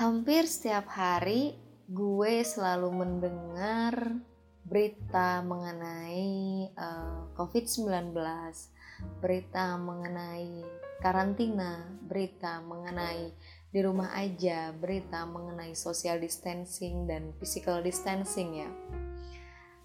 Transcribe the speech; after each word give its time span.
Hampir 0.00 0.48
setiap 0.48 0.88
hari 0.96 1.60
gue 1.84 2.40
selalu 2.40 3.04
mendengar 3.04 4.16
berita 4.64 5.44
mengenai 5.44 6.72
uh, 6.72 7.28
COVID-19, 7.36 8.16
berita 9.20 9.76
mengenai 9.76 10.64
karantina, 11.04 11.84
berita 12.00 12.64
mengenai 12.64 13.28
di 13.68 13.80
rumah 13.84 14.16
aja, 14.16 14.72
berita 14.72 15.28
mengenai 15.28 15.76
social 15.76 16.16
distancing 16.16 17.04
dan 17.04 17.36
physical 17.36 17.84
distancing 17.84 18.56
ya. 18.56 18.72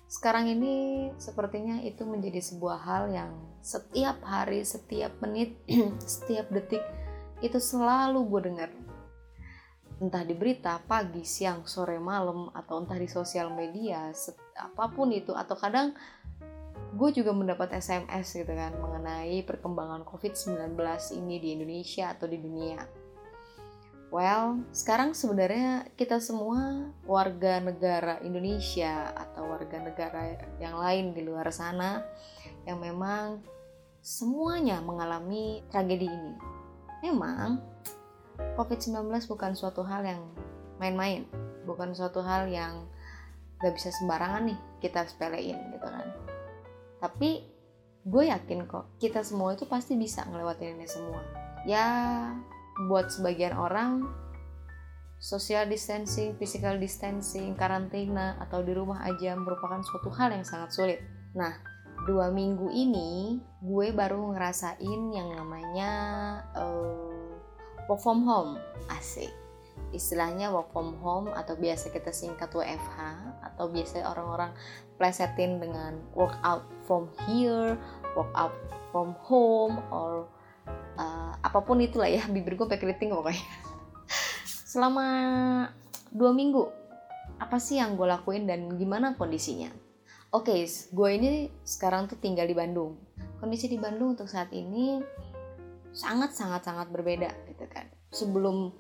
Sekarang 0.08 0.48
ini 0.48 1.12
sepertinya 1.20 1.84
itu 1.84 2.08
menjadi 2.08 2.40
sebuah 2.40 2.80
hal 2.88 3.12
yang 3.12 3.36
setiap 3.60 4.24
hari, 4.24 4.64
setiap 4.64 5.12
menit, 5.20 5.60
setiap 6.08 6.48
detik 6.56 6.88
itu 7.44 7.60
selalu 7.60 8.24
gue 8.32 8.42
dengar 8.48 8.72
entah 10.04 10.28
di 10.28 10.36
berita 10.36 10.84
pagi, 10.84 11.24
siang, 11.24 11.64
sore, 11.64 11.96
malam 12.02 12.52
atau 12.52 12.84
entah 12.84 13.00
di 13.00 13.08
sosial 13.08 13.52
media 13.56 14.12
apa 14.60 14.92
pun 14.92 15.12
itu 15.16 15.32
atau 15.32 15.56
kadang 15.56 15.96
gue 16.96 17.10
juga 17.12 17.36
mendapat 17.36 17.76
SMS 17.76 18.40
gitu 18.40 18.52
kan 18.56 18.76
mengenai 18.80 19.44
perkembangan 19.44 20.08
COVID-19 20.08 20.80
ini 21.20 21.36
di 21.44 21.50
Indonesia 21.56 22.16
atau 22.16 22.28
di 22.28 22.40
dunia. 22.40 22.80
Well, 24.16 24.64
sekarang 24.72 25.12
sebenarnya 25.12 25.92
kita 26.00 26.24
semua 26.24 26.88
warga 27.04 27.60
negara 27.60 28.24
Indonesia 28.24 29.12
atau 29.12 29.44
warga 29.52 29.82
negara 29.84 30.40
yang 30.56 30.80
lain 30.80 31.12
di 31.12 31.26
luar 31.26 31.52
sana 31.52 32.00
yang 32.64 32.80
memang 32.80 33.44
semuanya 34.00 34.80
mengalami 34.80 35.68
tragedi 35.68 36.08
ini. 36.08 36.34
Memang 37.04 37.75
COVID-19 38.56 39.12
bukan 39.28 39.52
suatu 39.54 39.84
hal 39.84 40.04
yang 40.04 40.22
main-main, 40.80 41.28
bukan 41.64 41.96
suatu 41.96 42.24
hal 42.24 42.48
yang 42.52 42.88
gak 43.60 43.74
bisa 43.76 43.92
sembarangan 43.96 44.52
nih 44.52 44.60
kita 44.84 45.08
sepelein 45.08 45.58
gitu 45.76 45.88
kan. 45.88 46.08
Tapi 47.00 47.48
gue 48.06 48.24
yakin 48.30 48.70
kok 48.70 49.02
kita 49.02 49.26
semua 49.26 49.58
itu 49.58 49.66
pasti 49.66 49.98
bisa 49.98 50.28
ngelewatin 50.28 50.78
ini 50.78 50.88
semua. 50.88 51.22
Ya 51.66 51.88
buat 52.86 53.10
sebagian 53.10 53.56
orang 53.56 54.06
social 55.18 55.66
distancing, 55.66 56.36
physical 56.36 56.78
distancing, 56.78 57.56
karantina 57.56 58.38
atau 58.44 58.62
di 58.62 58.76
rumah 58.76 59.02
aja 59.08 59.34
merupakan 59.34 59.82
suatu 59.82 60.12
hal 60.14 60.36
yang 60.36 60.46
sangat 60.46 60.70
sulit. 60.76 61.00
Nah, 61.34 61.56
dua 62.06 62.30
minggu 62.30 62.70
ini 62.70 63.40
gue 63.64 63.88
baru 63.96 64.36
ngerasain 64.36 65.02
yang 65.10 65.34
namanya 65.34 65.92
uh, 66.54 67.15
work 67.88 68.02
from 68.02 68.26
home. 68.26 68.58
Asik. 68.90 69.32
Istilahnya 69.92 70.52
work 70.52 70.72
from 70.76 70.98
home 71.00 71.32
atau 71.32 71.56
biasa 71.56 71.92
kita 71.92 72.12
singkat 72.12 72.52
WFH 72.52 73.00
atau 73.44 73.72
biasa 73.72 74.04
orang-orang 74.04 74.52
plesetin 75.00 75.60
dengan 75.60 76.00
work 76.16 76.36
out 76.44 76.64
from 76.88 77.12
here 77.28 77.76
work 78.16 78.32
out 78.36 78.56
from 78.96 79.12
home 79.28 79.80
or 79.92 80.28
uh, 80.96 81.36
apa 81.40 81.60
pun 81.64 81.84
itulah 81.84 82.08
ya. 82.08 82.24
Bibir 82.28 82.56
gue 82.56 82.68
keriting 82.68 83.12
pokoknya. 83.12 83.44
Selama 84.72 85.08
dua 86.12 86.32
minggu 86.32 86.68
apa 87.36 87.60
sih 87.60 87.80
yang 87.80 88.00
gue 88.00 88.08
lakuin 88.08 88.48
dan 88.48 88.72
gimana 88.80 89.16
kondisinya? 89.20 89.72
Oke 90.36 90.52
okay, 90.52 90.62
gue 90.68 91.10
ini 91.16 91.32
sekarang 91.64 92.12
tuh 92.12 92.20
tinggal 92.20 92.48
di 92.48 92.56
Bandung. 92.56 93.00
Kondisi 93.40 93.72
di 93.72 93.80
Bandung 93.80 94.20
untuk 94.20 94.28
saat 94.28 94.52
ini 94.52 95.00
sangat 95.96 96.36
sangat 96.36 96.68
sangat 96.68 96.92
berbeda 96.92 97.32
gitu 97.48 97.66
kan. 97.72 97.88
Sebelum 98.12 98.76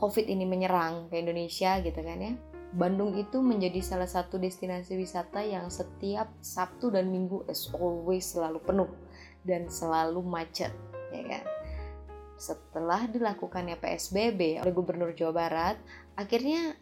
covid 0.00 0.24
ini 0.26 0.48
menyerang 0.48 1.12
ke 1.12 1.20
Indonesia 1.20 1.78
gitu 1.84 2.00
kan 2.00 2.18
ya 2.18 2.34
Bandung 2.74 3.14
itu 3.14 3.38
menjadi 3.38 3.78
salah 3.78 4.10
satu 4.10 4.34
destinasi 4.34 4.98
wisata 4.98 5.46
yang 5.46 5.70
setiap 5.70 6.26
Sabtu 6.42 6.90
dan 6.90 7.06
Minggu 7.06 7.46
as 7.46 7.70
always 7.70 8.26
selalu 8.26 8.58
penuh 8.66 8.90
dan 9.46 9.70
selalu 9.70 10.18
macet 10.26 10.74
ya 11.14 11.22
kan. 11.22 11.44
Setelah 12.34 13.06
dilakukannya 13.06 13.78
PSBB 13.78 14.58
oleh 14.58 14.74
Gubernur 14.74 15.14
Jawa 15.14 15.30
Barat 15.30 15.76
akhirnya 16.18 16.74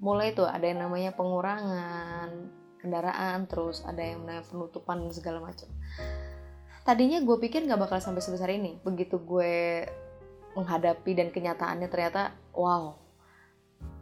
mulai 0.00 0.32
tuh 0.32 0.48
ada 0.48 0.64
yang 0.64 0.80
namanya 0.80 1.12
pengurangan 1.12 2.48
kendaraan 2.80 3.44
terus 3.52 3.84
ada 3.84 4.00
yang 4.00 4.24
namanya 4.24 4.48
penutupan 4.48 5.12
segala 5.12 5.44
macam 5.44 5.68
tadinya 6.82 7.18
gue 7.22 7.36
pikir 7.38 7.64
nggak 7.64 7.80
bakal 7.88 7.98
sampai 8.02 8.22
sebesar 8.22 8.50
ini. 8.52 8.78
Begitu 8.82 9.18
gue 9.22 9.86
menghadapi 10.58 11.14
dan 11.14 11.30
kenyataannya 11.30 11.88
ternyata 11.90 12.34
wow 12.56 12.98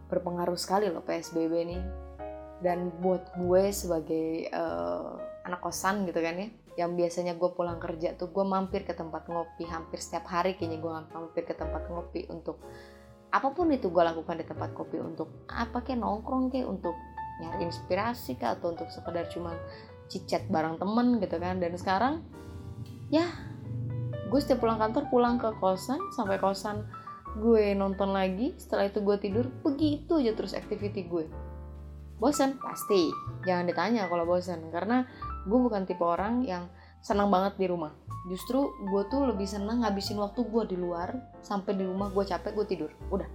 berpengaruh 0.06 0.56
sekali 0.56 0.88
loh 0.88 1.04
PSBB 1.04 1.53
ini. 1.66 1.78
Dan 2.56 2.88
buat 3.04 3.36
gue 3.36 3.69
sebagai 3.69 4.48
uh, 4.48 5.20
anak 5.44 5.60
kosan 5.60 6.09
gitu 6.09 6.25
kan 6.25 6.41
ya 6.41 6.48
yang 6.76 6.92
biasanya 6.92 7.41
gue 7.41 7.50
pulang 7.56 7.81
kerja 7.81 8.12
tuh 8.20 8.28
gue 8.28 8.44
mampir 8.44 8.84
ke 8.84 8.92
tempat 8.92 9.26
ngopi 9.32 9.65
hampir 9.65 9.98
setiap 9.98 10.28
hari. 10.28 10.54
Kayaknya 10.54 10.78
gue 10.84 10.92
mampir 11.16 11.42
ke 11.48 11.56
tempat 11.56 11.88
ngopi 11.88 12.28
untuk 12.28 12.60
apa 13.32 13.48
pun 13.53 13.72
itu 13.72 13.91
gue 13.91 14.03
lakukan 14.04 14.38
di 14.38 14.47
tempat 14.47 14.70
kopi 14.76 15.03
untuk 15.03 15.48
apa 15.50 15.82
kayak 15.82 15.98
nongkrong 15.98 16.53
kayak 16.53 16.69
untuk 16.69 16.94
nyari 17.42 17.69
inspirasi 17.69 18.38
kah 18.38 18.56
atau 18.56 18.72
untuk 18.72 18.88
sekedar 18.88 19.28
cuma 19.28 19.56
cicat 20.06 20.47
bareng 20.53 20.76
temen 20.76 21.16
gitu 21.19 21.36
kan. 21.41 21.59
Dan 21.59 21.72
sekarang 21.81 22.20
ya 23.12 23.26
gue 24.26 24.40
setiap 24.42 24.66
pulang 24.66 24.82
kantor 24.82 25.06
pulang 25.06 25.36
ke 25.38 25.48
kosan 25.62 26.02
sampai 26.10 26.42
kosan 26.42 26.82
gue 27.36 27.76
nonton 27.76 28.16
lagi 28.16 28.56
setelah 28.56 28.88
itu 28.88 29.04
gue 29.04 29.16
tidur 29.20 29.46
begitu 29.60 30.16
aja 30.16 30.32
terus 30.32 30.56
activity 30.56 31.04
gue. 31.04 31.28
Bosan 32.16 32.56
pasti. 32.56 33.12
Jangan 33.44 33.68
ditanya 33.68 34.08
kalau 34.08 34.24
bosan 34.24 34.72
karena 34.72 35.04
gue 35.44 35.58
bukan 35.60 35.84
tipe 35.84 36.00
orang 36.00 36.48
yang 36.48 36.72
senang 37.04 37.28
banget 37.28 37.60
di 37.60 37.68
rumah. 37.68 37.92
Justru 38.32 38.72
gue 38.88 39.02
tuh 39.12 39.28
lebih 39.28 39.44
senang 39.44 39.84
ngabisin 39.84 40.16
waktu 40.16 40.48
gue 40.48 40.64
di 40.64 40.76
luar 40.80 41.12
sampai 41.44 41.76
di 41.76 41.84
rumah 41.84 42.08
gue 42.08 42.24
capek 42.24 42.56
gue 42.56 42.66
tidur. 42.66 42.90
Udah 43.12 43.28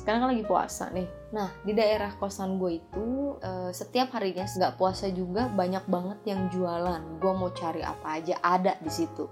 sekarang 0.00 0.24
kan 0.24 0.30
lagi 0.32 0.48
puasa 0.48 0.88
nih. 0.88 1.04
Nah 1.36 1.52
di 1.60 1.76
daerah 1.76 2.16
kosan 2.16 2.56
gue 2.56 2.80
itu 2.80 3.36
uh, 3.44 3.68
setiap 3.68 4.16
harinya 4.16 4.48
nggak 4.48 4.80
puasa 4.80 5.12
juga 5.12 5.52
banyak 5.52 5.84
banget 5.84 6.18
yang 6.24 6.48
jualan. 6.48 7.20
Gue 7.20 7.32
mau 7.36 7.52
cari 7.52 7.84
apa 7.84 8.16
aja 8.16 8.40
ada 8.40 8.80
di 8.80 8.88
situ. 8.88 9.28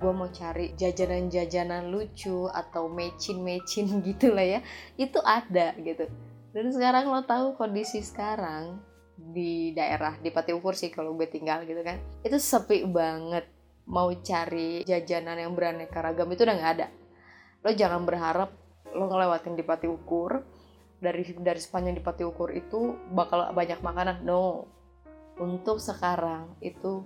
Gue 0.00 0.12
mau 0.16 0.32
cari 0.32 0.72
jajanan-jajanan 0.72 1.92
lucu 1.92 2.48
atau 2.48 2.88
mecin-mecin 2.88 3.92
gitu 4.08 4.32
lah 4.32 4.56
ya. 4.56 4.60
Itu 4.96 5.20
ada 5.20 5.76
gitu. 5.76 6.08
Dan 6.56 6.72
sekarang 6.72 7.12
lo 7.12 7.20
tahu 7.28 7.52
kondisi 7.60 8.00
sekarang 8.00 8.80
di 9.16 9.76
daerah 9.76 10.16
di 10.20 10.32
Pati 10.32 10.52
Ukur 10.56 10.72
sih 10.72 10.88
kalau 10.88 11.12
gue 11.12 11.28
tinggal 11.28 11.68
gitu 11.68 11.84
kan. 11.84 12.00
Itu 12.24 12.40
sepi 12.40 12.88
banget. 12.88 13.44
Mau 13.86 14.10
cari 14.24 14.80
jajanan 14.82 15.36
yang 15.36 15.52
beraneka 15.52 16.00
ragam 16.00 16.32
itu 16.32 16.42
udah 16.48 16.56
nggak 16.56 16.72
ada. 16.80 16.88
Lo 17.60 17.70
jangan 17.76 18.02
berharap 18.02 18.65
lo 18.96 19.06
ngelewatin 19.06 19.54
di 19.54 19.62
Pati 19.62 19.86
Ukur 19.86 20.40
dari 20.96 21.22
dari 21.36 21.60
sepanjang 21.60 21.94
di 21.94 22.02
Pati 22.02 22.24
Ukur 22.24 22.50
itu 22.56 22.96
bakal 23.12 23.52
banyak 23.52 23.84
makanan. 23.84 24.24
No. 24.24 24.66
Untuk 25.36 25.76
sekarang 25.84 26.56
itu 26.64 27.04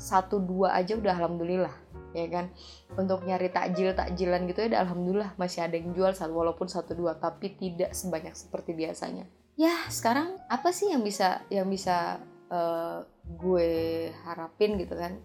satu 0.00 0.40
dua 0.40 0.72
aja 0.80 0.96
udah 0.96 1.12
alhamdulillah 1.12 1.74
ya 2.16 2.26
kan? 2.32 2.48
Untuk 2.96 3.22
nyari 3.28 3.52
takjil 3.52 3.92
takjilan 3.92 4.48
gitu 4.48 4.64
ya 4.64 4.68
udah 4.72 4.80
alhamdulillah 4.88 5.30
masih 5.36 5.68
ada 5.68 5.76
yang 5.76 5.92
jual 5.92 6.16
walaupun 6.16 6.66
satu 6.72 6.96
dua 6.96 7.20
tapi 7.20 7.52
tidak 7.60 7.92
sebanyak 7.92 8.32
seperti 8.32 8.72
biasanya. 8.72 9.28
Ya 9.60 9.76
sekarang 9.92 10.40
apa 10.48 10.72
sih 10.72 10.88
yang 10.88 11.04
bisa 11.04 11.44
yang 11.52 11.68
bisa 11.68 12.24
uh, 12.48 13.04
gue 13.28 14.08
harapin 14.24 14.80
gitu 14.80 14.96
kan? 14.96 15.20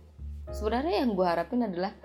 Sebenarnya 0.51 1.07
yang 1.07 1.15
gue 1.15 1.23
harapin 1.25 1.63
adalah 1.63 1.95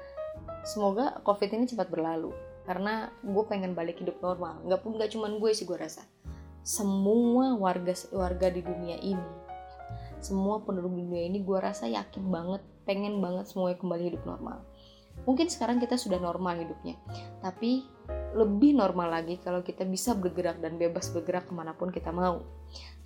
semoga 0.63 1.19
covid 1.27 1.51
ini 1.51 1.67
cepat 1.67 1.91
berlalu 1.91 2.31
karena 2.65 3.13
gue 3.25 3.45
pengen 3.49 3.73
balik 3.73 4.01
hidup 4.01 4.21
normal. 4.21 4.61
Nggak 4.67 4.81
pun 4.81 4.91
nggak 4.99 5.11
cuman 5.15 5.39
gue 5.39 5.51
sih 5.53 5.69
gue 5.69 5.79
rasa. 5.79 6.05
Semua 6.61 7.57
warga 7.57 7.97
warga 8.13 8.53
di 8.53 8.61
dunia 8.61 9.01
ini 9.01 9.51
semua 10.21 10.61
penduduk 10.61 10.93
dunia 10.93 11.27
ini 11.27 11.41
gue 11.41 11.59
rasa 11.59 11.89
yakin 11.89 12.29
banget 12.29 12.63
pengen 12.85 13.19
banget 13.25 13.49
semuanya 13.49 13.81
kembali 13.81 14.03
hidup 14.13 14.23
normal. 14.29 14.63
Mungkin 15.27 15.53
sekarang 15.53 15.83
kita 15.83 16.01
sudah 16.01 16.21
normal 16.21 16.61
hidupnya 16.61 16.97
tapi 17.41 17.85
lebih 18.37 18.79
normal 18.79 19.11
lagi 19.11 19.43
kalau 19.43 19.65
kita 19.65 19.83
bisa 19.83 20.15
bergerak 20.15 20.63
dan 20.63 20.79
bebas 20.79 21.11
bergerak 21.11 21.51
ke 21.51 21.53
mana 21.57 21.75
pun 21.75 21.91
kita 21.91 22.13
mau. 22.13 22.45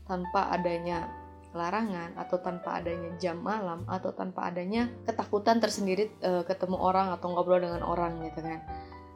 Tanpa 0.05 0.53
adanya 0.53 1.09
larangan 1.55 2.19
atau 2.19 2.43
tanpa 2.43 2.83
adanya 2.83 3.15
jam 3.23 3.39
malam 3.39 3.87
atau 3.87 4.11
tanpa 4.11 4.51
adanya 4.51 4.91
ketakutan 5.07 5.63
tersendiri 5.63 6.11
e, 6.19 6.43
ketemu 6.51 6.75
orang 6.83 7.15
atau 7.15 7.31
ngobrol 7.31 7.63
dengan 7.63 7.87
orang 7.87 8.19
gitu 8.27 8.43
kan 8.43 8.59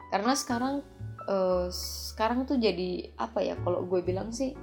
karena 0.09 0.33
sekarang 0.33 0.81
uh, 1.29 1.69
sekarang 1.71 2.49
tuh 2.49 2.57
jadi 2.57 3.13
apa 3.15 3.39
ya 3.45 3.55
kalau 3.61 3.85
gue 3.85 4.01
bilang 4.01 4.33
sih 4.33 4.57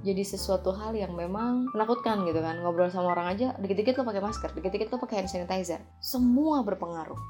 jadi 0.00 0.24
sesuatu 0.24 0.72
hal 0.72 0.96
yang 0.96 1.12
memang 1.12 1.68
menakutkan 1.76 2.24
gitu 2.24 2.40
kan. 2.40 2.58
Ngobrol 2.64 2.88
sama 2.88 3.12
orang 3.12 3.36
aja 3.36 3.52
dikit-dikit 3.60 4.00
lo 4.00 4.04
pakai 4.08 4.22
masker 4.24 4.50
dikit-dikit 4.56 4.88
lo 4.90 4.96
pakai 4.96 5.22
hand 5.22 5.30
sanitizer. 5.30 5.80
Semua 6.00 6.64
berpengaruh. 6.64 7.20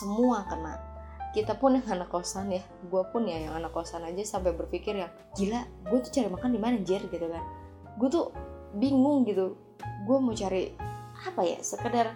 Semua 0.00 0.46
kena. 0.46 0.78
Kita 1.34 1.58
pun 1.58 1.78
yang 1.78 1.86
anak 1.86 2.10
kosan 2.10 2.50
ya 2.50 2.62
gue 2.62 3.02
pun 3.10 3.26
ya 3.26 3.38
yang 3.38 3.54
anak 3.58 3.74
kosan 3.74 4.02
aja 4.02 4.22
sampai 4.22 4.54
berpikir 4.54 4.98
ya 4.98 5.10
gila 5.34 5.62
gue 5.90 5.98
tuh 6.02 6.10
cari 6.10 6.28
makan 6.30 6.50
di 6.54 6.60
mana 6.62 6.76
jer 6.86 7.02
gitu 7.10 7.26
kan. 7.26 7.42
Gue 7.98 8.08
tuh 8.08 8.30
bingung 8.78 9.26
gitu. 9.26 9.58
Gue 10.06 10.16
mau 10.22 10.34
cari 10.34 10.70
apa 11.26 11.42
ya 11.44 11.58
sekedar 11.60 12.14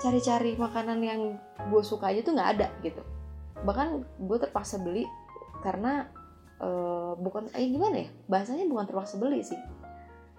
cari-cari 0.00 0.56
makanan 0.56 0.98
yang 1.04 1.20
gue 1.68 1.82
suka 1.84 2.08
aja 2.08 2.24
tuh 2.24 2.32
nggak 2.32 2.50
ada 2.56 2.68
gitu 2.80 3.04
bahkan 3.64 4.04
gue 4.16 4.38
terpaksa 4.40 4.80
beli 4.80 5.04
karena 5.60 6.08
uh, 6.60 7.12
bukan 7.20 7.52
eh 7.52 7.68
gimana 7.68 8.06
ya? 8.06 8.08
Bahasanya 8.28 8.64
bukan 8.68 8.84
terpaksa 8.88 9.20
beli 9.20 9.44
sih. 9.44 9.58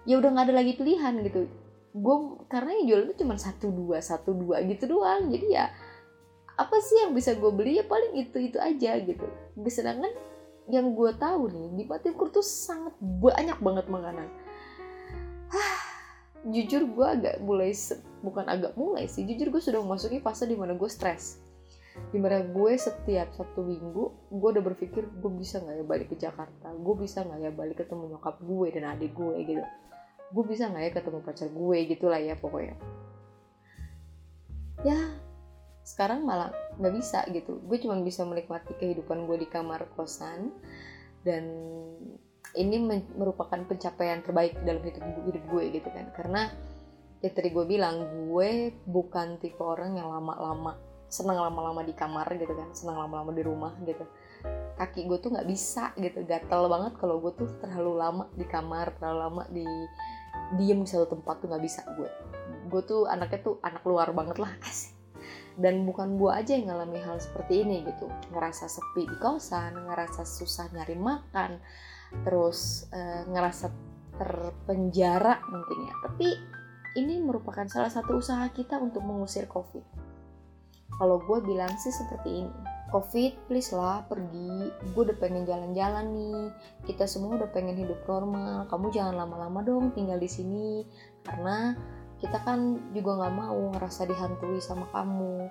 Ya 0.02 0.18
udah 0.18 0.34
nggak 0.34 0.50
ada 0.50 0.54
lagi 0.58 0.72
pilihan 0.74 1.14
gitu. 1.22 1.46
Gue 1.92 2.16
karena 2.50 2.74
yang 2.80 2.84
jual 2.88 3.00
itu 3.10 3.14
cuma 3.22 3.38
satu 3.38 3.70
dua 3.70 4.02
satu 4.02 4.34
dua 4.34 4.62
gitu 4.66 4.90
doang. 4.90 5.30
Jadi 5.30 5.46
ya 5.54 5.70
apa 6.58 6.76
sih 6.82 7.06
yang 7.06 7.14
bisa 7.14 7.38
gue 7.38 7.50
beli? 7.54 7.78
Ya 7.78 7.84
paling 7.86 8.18
itu 8.18 8.38
itu 8.42 8.58
aja 8.58 8.98
gitu. 8.98 9.26
Sedangkan 9.70 10.10
yang 10.70 10.94
gue 10.94 11.10
tahu 11.18 11.50
nih 11.50 11.66
di 11.74 11.84
Patimkur 11.86 12.30
tuh 12.30 12.42
sangat 12.42 12.94
banyak 12.98 13.58
banget 13.62 13.86
makanan. 13.86 14.28
Jujur 16.42 16.90
gue 16.90 17.06
agak 17.06 17.38
mulai 17.38 17.70
bukan 18.18 18.46
agak 18.50 18.74
mulai 18.74 19.06
sih. 19.06 19.22
Jujur 19.22 19.54
gue 19.54 19.62
sudah 19.62 19.78
memasuki 19.78 20.18
fase 20.18 20.50
di 20.50 20.58
mana 20.58 20.74
gue 20.74 20.90
stres 20.90 21.51
di 21.92 22.18
mana 22.20 22.40
gue 22.40 22.72
setiap 22.76 23.36
satu 23.36 23.60
minggu 23.60 24.32
gue 24.32 24.48
udah 24.48 24.64
berpikir 24.64 25.04
gue 25.12 25.32
bisa 25.36 25.60
nggak 25.60 25.76
ya 25.80 25.84
balik 25.84 26.08
ke 26.12 26.16
Jakarta? 26.16 26.72
Gue 26.72 26.94
bisa 26.96 27.24
nggak 27.24 27.40
ya 27.40 27.50
balik 27.52 27.84
ketemu 27.84 28.16
nyokap 28.16 28.40
gue 28.40 28.66
dan 28.72 28.84
adik 28.96 29.12
gue 29.12 29.36
gitu? 29.44 29.64
Gue 30.32 30.44
bisa 30.48 30.72
nggak 30.72 30.82
ya 30.82 30.90
ketemu 30.96 31.18
pacar 31.20 31.48
gue 31.52 31.78
gitulah 31.88 32.20
ya 32.20 32.34
pokoknya. 32.40 32.76
Ya 34.82 34.98
sekarang 35.84 36.24
malah 36.24 36.52
nggak 36.80 36.94
bisa 36.96 37.28
gitu. 37.28 37.60
Gue 37.68 37.76
cuma 37.80 38.00
bisa 38.00 38.24
menikmati 38.24 38.72
kehidupan 38.76 39.28
gue 39.28 39.36
di 39.44 39.48
kamar 39.48 39.92
kosan 39.92 40.48
dan 41.22 41.44
ini 42.52 42.76
merupakan 43.16 43.60
pencapaian 43.64 44.20
terbaik 44.20 44.56
dalam 44.64 44.80
hidup 44.84 45.04
hidup 45.28 45.44
gue 45.48 45.64
gitu 45.76 45.88
kan. 45.92 46.08
Karena 46.16 46.48
ya 47.20 47.30
tadi 47.30 47.52
gue 47.52 47.64
bilang 47.68 48.28
gue 48.28 48.72
bukan 48.88 49.36
tipe 49.38 49.60
orang 49.60 50.00
yang 50.00 50.08
lama-lama 50.08 50.91
senang 51.12 51.36
lama-lama 51.36 51.84
di 51.84 51.92
kamar 51.92 52.24
gitu 52.40 52.56
kan 52.56 52.72
senang 52.72 52.96
lama-lama 53.04 53.36
di 53.36 53.44
rumah 53.44 53.76
gitu. 53.84 54.08
Kaki 54.80 55.04
gue 55.04 55.18
tuh 55.20 55.36
nggak 55.36 55.44
bisa 55.44 55.92
gitu 56.00 56.24
gatel 56.24 56.72
banget 56.72 56.96
kalau 56.96 57.20
gue 57.20 57.36
tuh 57.36 57.52
terlalu 57.60 58.00
lama 58.00 58.24
di 58.32 58.48
kamar 58.48 58.96
terlalu 58.96 59.18
lama 59.20 59.42
di 59.52 59.66
diem 60.56 60.80
di 60.80 60.88
satu 60.88 61.12
tempat 61.12 61.44
tuh 61.44 61.52
nggak 61.52 61.64
bisa 61.64 61.84
gue 61.92 62.08
gue 62.72 62.82
tuh 62.88 63.04
anaknya 63.04 63.44
tuh 63.44 63.60
anak 63.60 63.84
luar 63.84 64.08
banget 64.16 64.40
lah 64.40 64.50
asik. 64.64 64.96
Dan 65.52 65.84
bukan 65.84 66.16
gue 66.16 66.32
aja 66.32 66.56
yang 66.56 66.72
ngalami 66.72 66.96
hal 67.04 67.20
seperti 67.20 67.60
ini 67.60 67.84
gitu. 67.84 68.08
Ngerasa 68.32 68.72
sepi 68.72 69.04
di 69.04 69.16
kosan 69.20 69.76
ngerasa 69.84 70.24
susah 70.24 70.72
nyari 70.72 70.96
makan 70.96 71.60
terus 72.24 72.88
uh, 72.92 73.24
ngerasa 73.28 73.72
terpenjara 74.20 75.40
mungkin 75.48 75.88
ya 75.88 75.94
tapi 76.04 76.28
ini 77.00 77.24
merupakan 77.24 77.64
salah 77.64 77.88
satu 77.88 78.20
usaha 78.20 78.44
kita 78.52 78.76
untuk 78.76 79.00
mengusir 79.00 79.48
covid 79.48 79.82
kalau 81.00 81.20
gue 81.22 81.38
bilang 81.44 81.72
sih 81.80 81.92
seperti 81.92 82.44
ini 82.44 82.72
covid 82.92 83.32
please 83.48 83.72
lah 83.72 84.04
pergi. 84.04 84.68
Gue 84.92 85.02
udah 85.08 85.16
pengen 85.16 85.48
jalan-jalan 85.48 86.12
nih. 86.12 86.44
Kita 86.84 87.08
semua 87.08 87.40
udah 87.40 87.50
pengen 87.50 87.80
hidup 87.80 88.04
normal. 88.04 88.68
Kamu 88.68 88.92
jangan 88.92 89.16
lama-lama 89.16 89.64
dong 89.64 89.96
tinggal 89.96 90.20
di 90.20 90.28
sini. 90.28 90.84
Karena 91.24 91.72
kita 92.20 92.38
kan 92.46 92.78
juga 92.94 93.18
nggak 93.18 93.34
mau 93.34 93.58
ngerasa 93.74 94.06
dihantui 94.06 94.60
sama 94.60 94.86
kamu. 94.92 95.48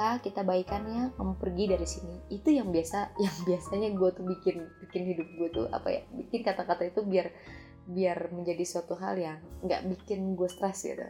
Ya 0.00 0.18
kita 0.18 0.42
baikan 0.42 0.82
ya 0.88 1.04
kamu 1.14 1.32
pergi 1.36 1.64
dari 1.68 1.86
sini. 1.86 2.16
Itu 2.32 2.48
yang 2.50 2.72
biasa 2.72 3.12
yang 3.24 3.36
biasanya 3.44 3.88
gue 3.92 4.10
tuh 4.16 4.24
bikin 4.24 4.56
bikin 4.88 5.02
hidup 5.14 5.28
gue 5.36 5.48
tuh 5.52 5.66
apa 5.70 5.92
ya 5.92 6.02
bikin 6.16 6.40
kata-kata 6.42 6.88
itu 6.88 7.04
biar 7.04 7.28
biar 7.88 8.32
menjadi 8.36 8.64
suatu 8.68 9.00
hal 9.00 9.16
yang 9.16 9.40
nggak 9.64 9.88
bikin 9.88 10.36
gue 10.36 10.44
stres 10.44 10.84
gitu 10.84 11.08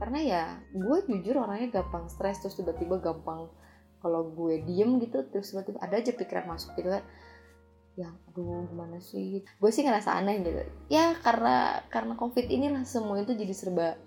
karena 0.00 0.18
ya 0.24 0.44
gue 0.72 0.98
jujur 1.04 1.36
orangnya 1.36 1.84
gampang 1.84 2.08
stres 2.08 2.40
terus 2.40 2.56
tiba-tiba 2.56 2.96
gampang 3.04 3.52
kalau 4.00 4.32
gue 4.32 4.64
diem 4.64 4.96
gitu 4.96 5.20
terus 5.28 5.52
tiba-tiba 5.52 5.76
ada 5.84 6.00
aja 6.00 6.16
pikiran 6.16 6.48
masuk 6.48 6.72
gitu 6.80 6.88
kan. 6.88 7.04
Yang 8.00 8.16
aduh 8.32 8.64
gimana 8.72 8.96
sih? 8.96 9.44
Gue 9.60 9.68
sih 9.68 9.84
ngerasa 9.84 10.16
aneh 10.16 10.40
gitu. 10.40 10.64
Ya 10.88 11.12
karena 11.20 11.84
karena 11.92 12.16
covid 12.16 12.48
inilah 12.48 12.88
semua 12.88 13.20
itu 13.20 13.36
jadi 13.36 13.52
serba 13.52 14.00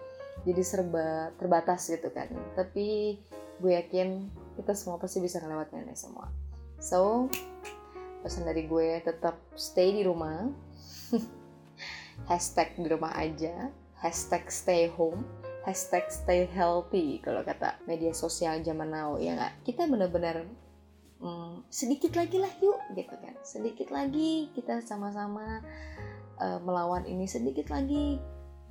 jadi 0.49 0.65
serba 0.65 1.29
terbatas 1.37 1.85
gitu 1.85 2.09
kan. 2.09 2.25
Tapi 2.57 3.21
gue 3.61 3.71
yakin 3.77 4.33
kita 4.57 4.73
semua 4.73 4.97
pasti 4.97 5.21
bisa 5.21 5.37
ngelewatin 5.45 5.85
ini 5.85 5.93
semua. 5.93 6.25
So 6.81 7.29
pesan 8.25 8.49
dari 8.49 8.65
gue 8.65 8.97
tetap 9.05 9.37
stay 9.53 9.93
di 9.93 10.01
rumah. 10.01 10.49
Hashtag 12.33 12.81
di 12.81 12.89
rumah 12.89 13.13
aja. 13.13 13.69
Hashtag 14.01 14.49
stay 14.49 14.89
home 14.89 15.21
hashtag 15.63 16.07
stay 16.11 16.43
healthy 16.47 17.19
kalau 17.23 17.43
kata 17.43 17.79
media 17.87 18.11
sosial 18.11 18.59
zaman 18.63 18.91
now 18.91 19.15
ya 19.15 19.35
nggak 19.35 19.53
kita 19.67 19.87
benar-benar 19.87 20.47
hmm, 21.23 21.63
sedikit 21.71 22.15
lagi 22.19 22.37
lah 22.39 22.51
yuk 22.59 22.79
gitu 22.95 23.15
kan 23.19 23.35
sedikit 23.47 23.89
lagi 23.91 24.51
kita 24.51 24.83
sama-sama 24.83 25.63
uh, 26.39 26.59
melawan 26.61 27.07
ini 27.07 27.27
sedikit 27.27 27.71
lagi 27.71 28.19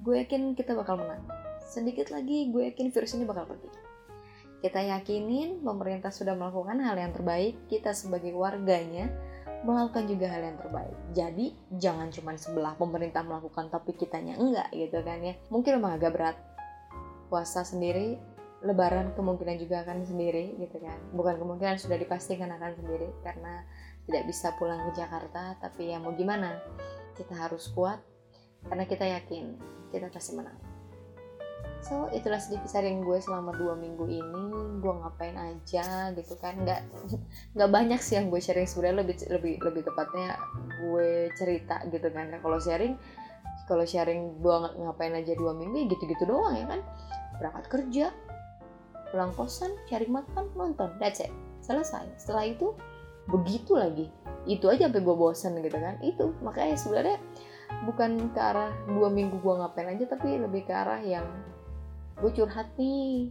gue 0.03 0.15
yakin 0.21 0.53
kita 0.53 0.77
bakal 0.77 1.01
menang 1.01 1.25
sedikit 1.73 2.13
lagi 2.13 2.53
gue 2.53 2.69
yakin 2.69 2.93
virus 2.93 3.17
ini 3.17 3.25
bakal 3.25 3.49
pergi. 3.49 3.73
Kita 4.61 4.79
yakinin 4.79 5.65
pemerintah 5.65 6.13
sudah 6.13 6.37
melakukan 6.37 6.79
hal 6.85 6.95
yang 6.95 7.11
terbaik, 7.11 7.57
kita 7.67 7.97
sebagai 7.97 8.31
warganya 8.37 9.11
melakukan 9.67 10.07
juga 10.07 10.31
hal 10.31 10.43
yang 10.45 10.59
terbaik. 10.61 10.97
Jadi 11.17 11.47
jangan 11.81 12.13
cuma 12.15 12.37
sebelah 12.39 12.77
pemerintah 12.79 13.27
melakukan 13.27 13.73
tapi 13.73 13.97
kitanya 13.97 14.39
enggak 14.39 14.69
gitu 14.71 15.03
kan 15.03 15.19
ya. 15.25 15.35
Mungkin 15.51 15.83
memang 15.83 15.99
agak 15.99 16.13
berat. 16.15 16.37
Puasa 17.33 17.65
sendiri, 17.65 18.21
lebaran 18.61 19.17
kemungkinan 19.17 19.57
juga 19.57 19.81
akan 19.89 20.05
sendiri 20.05 20.53
gitu 20.61 20.77
kan. 20.85 21.01
Bukan 21.17 21.41
kemungkinan 21.41 21.81
sudah 21.81 21.97
dipastikan 21.97 22.53
akan 22.53 22.77
sendiri 22.77 23.09
karena 23.25 23.65
tidak 24.05 24.29
bisa 24.29 24.53
pulang 24.61 24.85
ke 24.93 25.01
Jakarta, 25.01 25.57
tapi 25.57 25.89
ya 25.89 25.97
mau 25.97 26.13
gimana? 26.13 26.61
Kita 27.17 27.33
harus 27.33 27.73
kuat 27.73 28.05
karena 28.69 28.85
kita 28.85 29.09
yakin 29.09 29.57
kita 29.89 30.13
pasti 30.13 30.37
menang. 30.37 30.61
So 31.83 32.07
itulah 32.15 32.39
sedikit 32.39 32.71
sharing 32.71 33.03
gue 33.03 33.19
selama 33.19 33.59
dua 33.59 33.75
minggu 33.75 34.07
ini 34.07 34.47
gue 34.79 34.93
ngapain 35.03 35.35
aja 35.35 36.15
gitu 36.15 36.39
kan 36.39 36.55
nggak 36.63 36.79
nggak 37.59 37.71
banyak 37.75 37.99
sih 37.99 38.23
yang 38.23 38.31
gue 38.31 38.39
sharing 38.39 38.71
sebenarnya 38.71 39.03
lebih 39.03 39.17
lebih 39.27 39.55
lebih 39.59 39.83
tepatnya 39.91 40.39
gue 40.79 41.27
cerita 41.35 41.83
gitu 41.91 42.07
kan 42.15 42.31
kalau 42.39 42.63
sharing 42.63 42.95
kalau 43.67 43.83
sharing 43.83 44.39
gue 44.39 44.57
ngapain 44.79 45.11
aja 45.11 45.35
dua 45.35 45.59
minggu 45.59 45.75
ya 45.75 45.87
gitu-gitu 45.91 46.23
doang 46.23 46.55
ya 46.55 46.67
kan 46.71 46.81
berangkat 47.41 47.67
kerja 47.69 48.07
pulang 49.13 49.31
kosan 49.37 49.77
cari 49.87 50.09
makan 50.09 50.49
nonton 50.57 50.89
that's 50.97 51.21
it. 51.21 51.31
Selesai. 51.61 52.09
Setelah 52.17 52.49
itu 52.49 52.73
begitu 53.29 53.77
lagi. 53.77 54.09
Itu 54.49 54.73
aja 54.73 54.89
sampai 54.89 55.05
gue 55.05 55.15
bosan 55.15 55.61
gitu 55.61 55.79
kan. 55.79 56.01
Itu. 56.03 56.35
Makanya 56.41 56.75
sebenarnya 56.75 57.21
bukan 57.87 58.33
ke 58.33 58.41
arah 58.41 58.73
dua 58.89 59.13
minggu 59.13 59.39
gue 59.39 59.55
ngapain 59.55 59.93
aja 59.95 60.05
tapi 60.11 60.41
lebih 60.41 60.67
ke 60.67 60.73
arah 60.73 60.99
yang 61.05 61.29
gue 62.19 62.33
curhat 62.33 62.73
nih. 62.81 63.31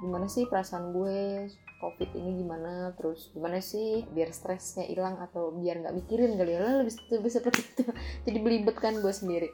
Gimana 0.00 0.30
sih 0.30 0.48
perasaan 0.48 0.96
gue? 0.96 1.50
Covid 1.80 2.12
ini 2.16 2.44
gimana? 2.44 2.92
Terus 2.96 3.32
gimana 3.34 3.60
sih 3.60 4.04
biar 4.08 4.32
stresnya 4.32 4.84
hilang 4.88 5.20
atau 5.20 5.52
biar 5.52 5.84
nggak 5.84 5.96
mikirin 5.96 6.38
kali 6.38 6.56
ya? 6.56 6.80
Lebih, 6.80 6.94
lebih 7.18 7.32
seperti 7.34 7.60
itu. 7.66 7.84
Jadi 8.24 8.38
belibet 8.40 8.76
kan 8.78 8.96
gue 8.96 9.12
sendiri 9.12 9.50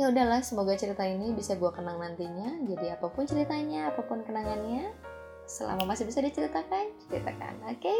ya 0.00 0.08
udahlah 0.08 0.40
semoga 0.40 0.72
cerita 0.78 1.04
ini 1.04 1.36
bisa 1.36 1.58
gue 1.58 1.68
kenang 1.68 2.00
nantinya 2.00 2.64
jadi 2.64 2.96
apa 2.96 3.12
pun 3.12 3.28
ceritanya 3.28 3.92
apa 3.92 4.00
pun 4.04 4.24
kenangannya 4.24 4.88
selama 5.44 5.84
masih 5.92 6.08
bisa 6.08 6.24
diceritakan 6.24 6.94
ceritakan 7.10 7.54
oke 7.68 7.76
okay? 7.76 7.98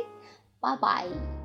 bye 0.63 0.79
bye 0.81 1.42